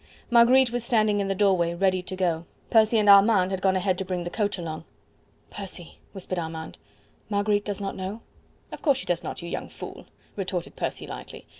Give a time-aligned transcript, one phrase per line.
[0.31, 2.45] Marguerite was standing in the doorway ready to go.
[2.71, 4.83] Percy and Armand had gone ahead to bring the coach along.
[5.51, 6.79] "Percy," whispered Armand,
[7.29, 8.21] "Marguerite does not know?"
[8.71, 11.45] "Of course she does not, you young fool," retorted Percy lightly.